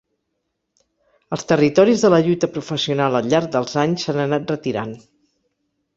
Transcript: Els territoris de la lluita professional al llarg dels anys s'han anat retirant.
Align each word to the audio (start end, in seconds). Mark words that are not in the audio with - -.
Els 1.35 1.43
territoris 1.51 2.05
de 2.05 2.11
la 2.13 2.21
lluita 2.27 2.49
professional 2.55 3.19
al 3.21 3.31
llarg 3.35 3.53
dels 3.57 3.77
anys 3.83 4.07
s'han 4.09 4.23
anat 4.25 4.55
retirant. 4.55 5.01